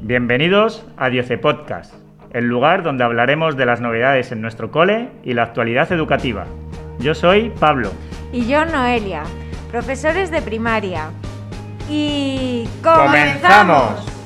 [0.00, 1.92] Bienvenidos a Dioce Podcast,
[2.30, 6.46] el lugar donde hablaremos de las novedades en nuestro cole y la actualidad educativa.
[7.00, 7.90] Yo soy Pablo.
[8.32, 9.24] Y yo Noelia,
[9.72, 11.10] profesores de primaria.
[11.90, 14.17] Y ¡Comenzamos!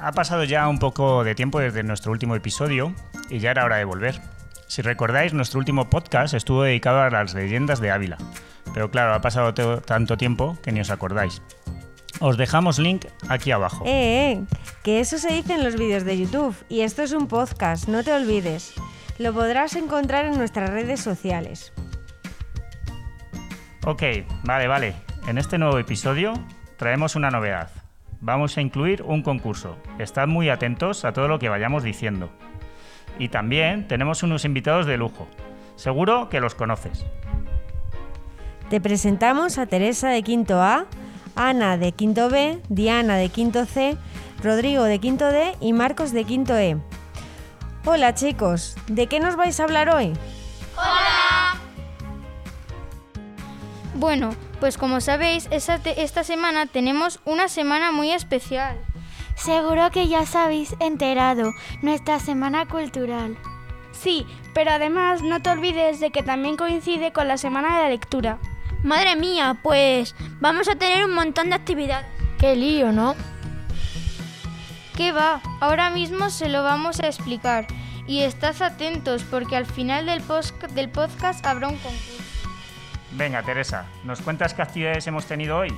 [0.00, 2.94] Ha pasado ya un poco de tiempo desde nuestro último episodio
[3.28, 4.20] y ya era hora de volver.
[4.68, 8.16] Si recordáis, nuestro último podcast estuvo dedicado a las leyendas de Ávila,
[8.72, 11.42] pero claro, ha pasado tanto tiempo que ni os acordáis.
[12.20, 13.84] Os dejamos link aquí abajo.
[13.86, 14.44] Eh, eh,
[14.84, 18.04] que eso se dice en los vídeos de YouTube y esto es un podcast, no
[18.04, 18.74] te olvides.
[19.18, 21.72] Lo podrás encontrar en nuestras redes sociales.
[23.84, 24.02] Ok,
[24.44, 24.94] vale, vale.
[25.26, 26.34] En este nuevo episodio
[26.76, 27.77] traemos una novedad.
[28.20, 29.76] Vamos a incluir un concurso.
[29.98, 32.30] Estad muy atentos a todo lo que vayamos diciendo.
[33.18, 35.28] Y también tenemos unos invitados de lujo.
[35.76, 37.06] Seguro que los conoces.
[38.70, 40.86] Te presentamos a Teresa de Quinto A,
[41.36, 43.96] Ana de Quinto B, Diana de Quinto C,
[44.42, 46.76] Rodrigo de Quinto D y Marcos de Quinto E.
[47.84, 50.12] Hola chicos, ¿de qué nos vais a hablar hoy?
[53.98, 58.76] Bueno, pues como sabéis, esta, te- esta semana tenemos una semana muy especial.
[59.34, 63.36] Seguro que ya os habéis enterado, nuestra semana cultural.
[63.92, 64.24] Sí,
[64.54, 68.38] pero además no te olvides de que también coincide con la semana de la lectura.
[68.84, 72.06] Madre mía, pues vamos a tener un montón de actividades.
[72.38, 73.16] Qué lío, ¿no?
[74.96, 75.40] ¿Qué va?
[75.60, 77.66] Ahora mismo se lo vamos a explicar.
[78.06, 80.22] Y estad atentos porque al final del,
[80.74, 82.14] del podcast habrá un concurso.
[83.12, 85.72] Venga, Teresa, ¿nos cuentas qué actividades hemos tenido hoy?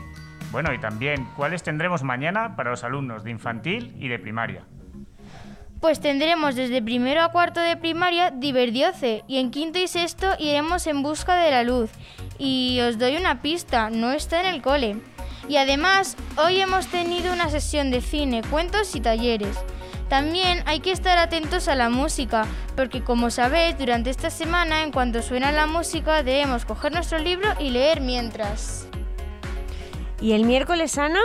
[0.51, 4.65] Bueno, y también cuáles tendremos mañana para los alumnos de infantil y de primaria.
[5.81, 10.87] Pues tendremos desde primero a cuarto de primaria Diverdioce y en quinto y sexto iremos
[10.87, 11.91] en busca de la luz.
[12.39, 14.97] Y os doy una pista, no está en el cole.
[15.49, 19.57] Y además, hoy hemos tenido una sesión de cine, cuentos y talleres.
[20.11, 22.45] También hay que estar atentos a la música,
[22.75, 27.49] porque como sabéis, durante esta semana, en cuanto suena la música, debemos coger nuestro libro
[27.61, 28.89] y leer mientras.
[30.21, 31.21] ¿Y el miércoles, Ana?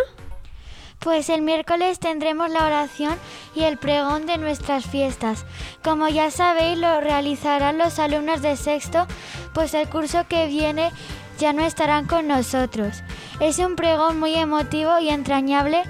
[0.99, 3.17] Pues el miércoles tendremos la oración
[3.55, 5.47] y el pregón de nuestras fiestas.
[5.83, 9.07] Como ya sabéis, lo realizarán los alumnos de sexto,
[9.55, 10.91] pues el curso que viene
[11.39, 13.01] ya no estarán con nosotros.
[13.39, 15.81] Es un pregón muy emotivo y entrañable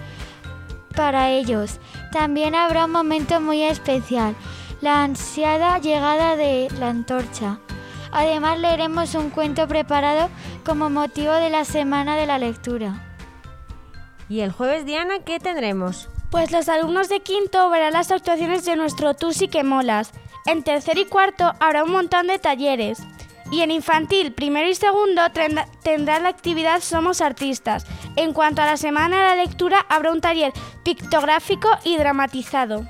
[0.96, 1.82] para ellos.
[2.16, 4.38] También habrá un momento muy especial,
[4.80, 7.60] la ansiada llegada de la antorcha.
[8.10, 10.30] Además leeremos un cuento preparado
[10.66, 13.04] como motivo de la semana de la lectura.
[14.30, 16.08] ¿Y el jueves, Diana, qué tendremos?
[16.32, 20.12] Pues los alumnos de quinto verán las actuaciones de nuestro Tú sí que molas.
[20.46, 23.00] En tercer y cuarto habrá un montón de talleres.
[23.56, 27.86] Y en infantil, primero y segundo tendrá- la actividad Somos Artistas.
[28.18, 30.52] En cuanto a la semana de la lectura, habrá un taller
[30.84, 32.86] pictográfico y dramatizado.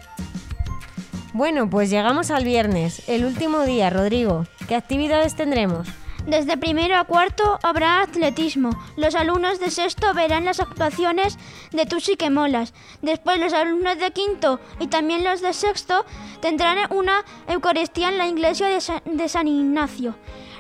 [1.34, 4.48] Bueno, pues llegamos al viernes, el último día, Rodrigo.
[4.68, 5.88] ¿Qué actividades tendremos?
[6.26, 8.72] Desde primero a cuarto habrá atletismo.
[8.98, 11.38] Los alumnos de sexto verán las actuaciones
[11.74, 12.74] de Tú sí que molas.
[13.04, 16.04] Después los alumnos de quinto y también los de sexto
[16.42, 18.68] tendrán una Eucaristía en la iglesia
[19.06, 20.16] de San Ignacio.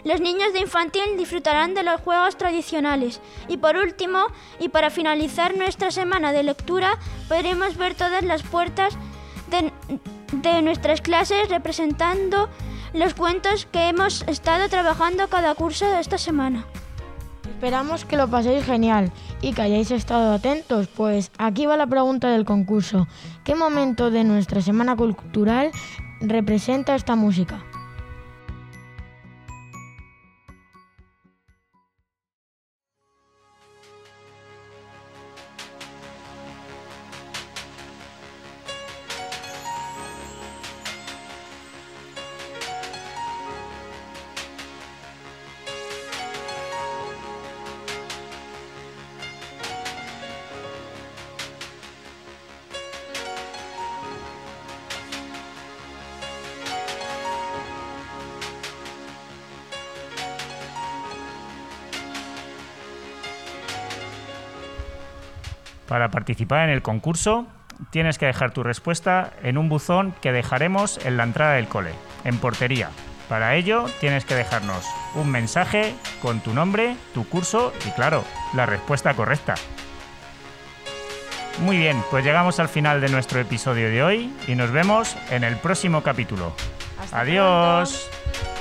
[0.05, 3.19] Los niños de infantil disfrutarán de los juegos tradicionales.
[3.47, 4.27] Y por último,
[4.59, 8.95] y para finalizar nuestra semana de lectura, podremos ver todas las puertas
[9.49, 9.73] de,
[10.31, 12.49] de nuestras clases representando
[12.93, 16.65] los cuentos que hemos estado trabajando cada curso de esta semana.
[17.49, 19.11] Esperamos que lo paséis genial
[19.41, 23.07] y que hayáis estado atentos, pues aquí va la pregunta del concurso.
[23.43, 25.71] ¿Qué momento de nuestra semana cultural
[26.21, 27.63] representa esta música?
[65.87, 67.47] Para participar en el concurso,
[67.91, 71.91] tienes que dejar tu respuesta en un buzón que dejaremos en la entrada del cole,
[72.23, 72.89] en portería.
[73.29, 74.85] Para ello, tienes que dejarnos
[75.15, 78.23] un mensaje con tu nombre, tu curso y, claro,
[78.53, 79.55] la respuesta correcta.
[81.61, 85.43] Muy bien, pues llegamos al final de nuestro episodio de hoy y nos vemos en
[85.43, 86.53] el próximo capítulo.
[87.01, 88.09] Hasta Adiós.
[88.11, 88.54] pronto.